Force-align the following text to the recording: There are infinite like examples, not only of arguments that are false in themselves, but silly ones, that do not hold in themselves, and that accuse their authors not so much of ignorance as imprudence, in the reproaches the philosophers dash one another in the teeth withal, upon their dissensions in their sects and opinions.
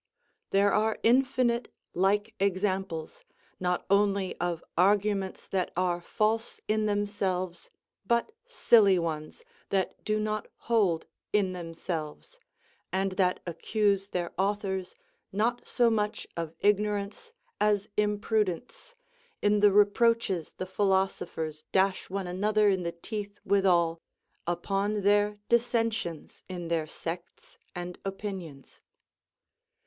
There 0.49 0.73
are 0.73 0.97
infinite 1.03 1.71
like 1.93 2.33
examples, 2.39 3.23
not 3.59 3.85
only 3.87 4.35
of 4.41 4.63
arguments 4.75 5.45
that 5.49 5.69
are 5.77 6.01
false 6.01 6.59
in 6.67 6.87
themselves, 6.87 7.69
but 8.07 8.31
silly 8.47 8.97
ones, 8.97 9.43
that 9.69 10.03
do 10.03 10.19
not 10.19 10.47
hold 10.57 11.05
in 11.31 11.53
themselves, 11.53 12.39
and 12.91 13.11
that 13.11 13.41
accuse 13.45 14.07
their 14.07 14.33
authors 14.39 14.95
not 15.31 15.67
so 15.67 15.91
much 15.91 16.25
of 16.35 16.55
ignorance 16.61 17.31
as 17.59 17.87
imprudence, 17.95 18.95
in 19.39 19.59
the 19.59 19.71
reproaches 19.71 20.53
the 20.53 20.65
philosophers 20.65 21.63
dash 21.71 22.09
one 22.09 22.25
another 22.25 22.69
in 22.69 22.81
the 22.81 22.91
teeth 22.91 23.39
withal, 23.45 24.01
upon 24.47 25.01
their 25.03 25.37
dissensions 25.47 26.43
in 26.49 26.69
their 26.69 26.87
sects 26.87 27.59
and 27.75 27.99
opinions. 28.03 28.81